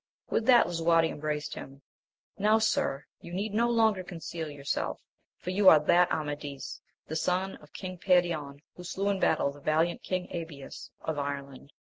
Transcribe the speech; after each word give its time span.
With 0.31 0.47
that 0.47 0.65
Lisuarte 0.65 1.11
embraced 1.11 1.53
him,— 1.53 1.83
Now, 2.39 2.57
dr, 2.57 3.05
you 3.21 3.31
need 3.33 3.53
no 3.53 3.69
longer 3.69 4.03
conceal 4.03 4.49
yourself, 4.49 4.99
for 5.37 5.51
you 5.51 5.69
are 5.69 5.79
that 5.79 6.11
Amadis, 6.11 6.81
the 7.07 7.15
son 7.15 7.55
of 7.57 7.71
King 7.73 7.99
Perion, 7.99 8.61
who 8.75 8.83
slew 8.83 9.09
in 9.09 9.19
battle 9.19 9.51
the 9.51 9.61
valiant 9.61 10.01
King 10.01 10.27
Abies 10.33 10.89
of 11.01 11.19
Ireland. 11.19 11.71